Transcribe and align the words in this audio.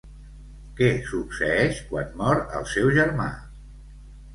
Què 0.79 0.89
succeeix 1.11 1.85
quan 1.93 2.19
mor 2.25 2.45
el 2.61 2.69
seu 2.77 2.95
germà? 3.01 3.33